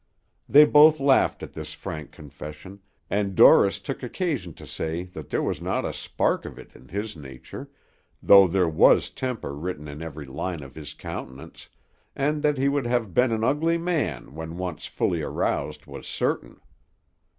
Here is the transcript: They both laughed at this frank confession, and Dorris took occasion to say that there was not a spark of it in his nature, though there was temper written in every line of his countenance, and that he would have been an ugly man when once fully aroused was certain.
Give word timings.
They 0.49 0.65
both 0.65 0.99
laughed 0.99 1.43
at 1.43 1.53
this 1.53 1.73
frank 1.73 2.11
confession, 2.11 2.79
and 3.07 3.35
Dorris 3.35 3.77
took 3.77 4.01
occasion 4.01 4.55
to 4.55 4.65
say 4.65 5.03
that 5.03 5.29
there 5.29 5.43
was 5.43 5.61
not 5.61 5.85
a 5.85 5.93
spark 5.93 6.43
of 6.43 6.57
it 6.57 6.75
in 6.75 6.87
his 6.87 7.15
nature, 7.15 7.69
though 8.19 8.47
there 8.47 8.67
was 8.67 9.11
temper 9.11 9.53
written 9.55 9.87
in 9.87 10.01
every 10.01 10.25
line 10.25 10.63
of 10.63 10.73
his 10.73 10.95
countenance, 10.95 11.69
and 12.15 12.41
that 12.41 12.57
he 12.57 12.67
would 12.67 12.87
have 12.87 13.13
been 13.13 13.31
an 13.31 13.43
ugly 13.43 13.77
man 13.77 14.33
when 14.33 14.57
once 14.57 14.87
fully 14.87 15.21
aroused 15.21 15.85
was 15.85 16.07
certain. 16.07 16.59